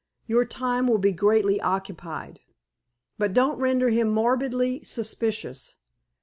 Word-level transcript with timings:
Your 0.25 0.45
time 0.45 0.87
will 0.87 0.97
be 0.97 1.11
greatly 1.11 1.61
occupied. 1.61 2.39
But, 3.19 3.35
don't 3.35 3.59
render 3.59 3.89
him 3.89 4.09
morbidly 4.09 4.83
suspicious. 4.83 5.75